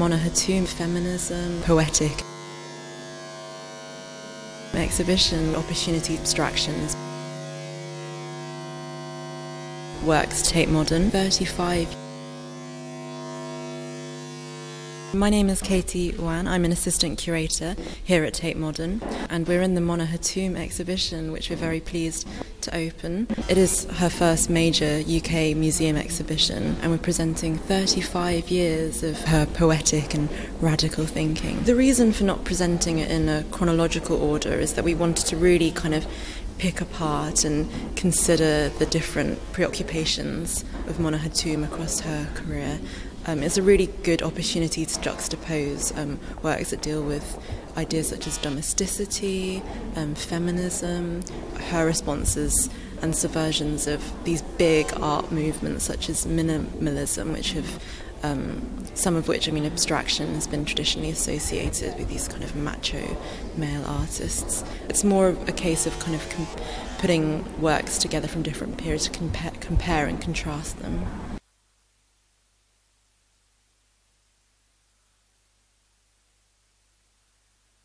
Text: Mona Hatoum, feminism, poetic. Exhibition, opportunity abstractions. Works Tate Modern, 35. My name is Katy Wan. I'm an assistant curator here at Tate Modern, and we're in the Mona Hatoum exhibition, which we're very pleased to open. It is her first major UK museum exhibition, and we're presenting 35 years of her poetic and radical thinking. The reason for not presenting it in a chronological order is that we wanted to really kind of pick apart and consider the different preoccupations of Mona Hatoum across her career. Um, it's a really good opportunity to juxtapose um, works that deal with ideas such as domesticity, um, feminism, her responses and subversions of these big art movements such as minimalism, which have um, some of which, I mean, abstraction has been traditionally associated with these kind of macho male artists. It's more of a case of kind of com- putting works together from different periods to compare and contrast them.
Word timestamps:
Mona 0.00 0.16
Hatoum, 0.16 0.66
feminism, 0.66 1.60
poetic. 1.60 2.24
Exhibition, 4.72 5.54
opportunity 5.54 6.16
abstractions. 6.16 6.96
Works 10.02 10.50
Tate 10.50 10.70
Modern, 10.70 11.10
35. 11.10 11.94
My 15.12 15.28
name 15.28 15.48
is 15.48 15.60
Katy 15.60 16.12
Wan. 16.18 16.46
I'm 16.46 16.64
an 16.64 16.70
assistant 16.70 17.18
curator 17.18 17.74
here 18.04 18.22
at 18.22 18.34
Tate 18.34 18.56
Modern, 18.56 19.02
and 19.28 19.46
we're 19.48 19.60
in 19.60 19.74
the 19.74 19.80
Mona 19.80 20.06
Hatoum 20.06 20.56
exhibition, 20.56 21.32
which 21.32 21.50
we're 21.50 21.56
very 21.56 21.80
pleased 21.80 22.28
to 22.60 22.76
open. 22.76 23.26
It 23.48 23.58
is 23.58 23.86
her 23.86 24.08
first 24.08 24.48
major 24.48 25.02
UK 25.04 25.56
museum 25.56 25.96
exhibition, 25.96 26.76
and 26.80 26.92
we're 26.92 26.98
presenting 26.98 27.58
35 27.58 28.52
years 28.52 29.02
of 29.02 29.18
her 29.22 29.46
poetic 29.46 30.14
and 30.14 30.28
radical 30.60 31.06
thinking. 31.06 31.60
The 31.64 31.74
reason 31.74 32.12
for 32.12 32.22
not 32.22 32.44
presenting 32.44 32.98
it 32.98 33.10
in 33.10 33.28
a 33.28 33.42
chronological 33.50 34.22
order 34.22 34.52
is 34.52 34.74
that 34.74 34.84
we 34.84 34.94
wanted 34.94 35.26
to 35.26 35.36
really 35.36 35.72
kind 35.72 35.94
of 35.94 36.06
pick 36.60 36.82
apart 36.82 37.42
and 37.42 37.66
consider 37.96 38.68
the 38.68 38.84
different 38.84 39.38
preoccupations 39.54 40.62
of 40.88 41.00
Mona 41.00 41.16
Hatoum 41.16 41.64
across 41.64 42.00
her 42.00 42.28
career. 42.34 42.78
Um, 43.24 43.42
it's 43.42 43.56
a 43.56 43.62
really 43.62 43.86
good 44.02 44.20
opportunity 44.22 44.84
to 44.84 45.00
juxtapose 45.00 45.96
um, 45.96 46.20
works 46.42 46.68
that 46.68 46.82
deal 46.82 47.02
with 47.02 47.38
ideas 47.78 48.10
such 48.10 48.26
as 48.26 48.36
domesticity, 48.36 49.62
um, 49.96 50.14
feminism, 50.14 51.22
her 51.70 51.86
responses 51.86 52.68
and 53.02 53.14
subversions 53.14 53.86
of 53.86 54.24
these 54.24 54.42
big 54.42 54.92
art 55.00 55.32
movements 55.32 55.84
such 55.84 56.08
as 56.08 56.26
minimalism, 56.26 57.32
which 57.32 57.52
have 57.52 57.82
um, 58.22 58.84
some 58.94 59.16
of 59.16 59.28
which, 59.28 59.48
I 59.48 59.52
mean, 59.52 59.64
abstraction 59.64 60.34
has 60.34 60.46
been 60.46 60.64
traditionally 60.64 61.10
associated 61.10 61.96
with 61.96 62.08
these 62.08 62.28
kind 62.28 62.44
of 62.44 62.54
macho 62.54 63.16
male 63.56 63.84
artists. 63.86 64.62
It's 64.88 65.04
more 65.04 65.28
of 65.28 65.48
a 65.48 65.52
case 65.52 65.86
of 65.86 65.98
kind 66.00 66.14
of 66.14 66.28
com- 66.30 66.46
putting 66.98 67.60
works 67.60 67.96
together 67.96 68.28
from 68.28 68.42
different 68.42 68.76
periods 68.76 69.08
to 69.08 69.30
compare 69.60 70.06
and 70.06 70.20
contrast 70.20 70.78
them. 70.80 71.39